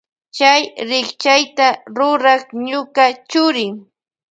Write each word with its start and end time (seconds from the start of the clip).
Chay 0.35 0.61
rikchayta 0.89 1.67
rurak 1.95 2.43
ñuka 2.67 3.03
churi. 3.29 3.65